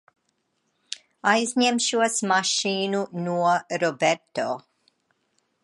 [1.31, 3.37] Aizņemšos mašīnu no
[3.85, 4.49] Roberto.